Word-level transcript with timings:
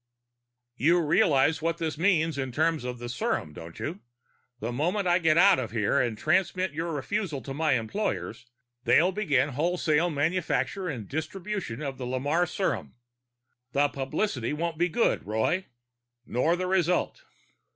"You 0.77 0.99
realize 0.99 1.61
what 1.61 1.77
this 1.77 1.95
means 1.95 2.39
in 2.39 2.51
terms 2.51 2.83
of 2.85 2.97
the 2.97 3.07
serum, 3.07 3.53
don't 3.53 3.77
you? 3.79 3.99
The 4.59 4.71
moment 4.71 5.07
I 5.07 5.19
get 5.19 5.37
out 5.37 5.59
of 5.59 5.69
here 5.69 5.99
and 6.01 6.17
transmit 6.17 6.71
your 6.73 6.91
refusal 6.91 7.39
to 7.43 7.53
my 7.53 7.73
employers, 7.73 8.47
they'll 8.83 9.11
begin 9.11 9.49
wholesale 9.49 10.09
manufacture 10.09 10.87
and 10.89 11.07
distribution 11.07 11.83
of 11.83 11.99
the 11.99 12.07
Lamarre 12.07 12.47
serum. 12.49 12.95
The 13.73 13.89
publicity 13.89 14.53
won't 14.53 14.79
be 14.79 14.89
good, 14.89 15.23
Roy. 15.27 15.67
Nor 16.25 16.55
the 16.55 16.65
result." 16.65 17.23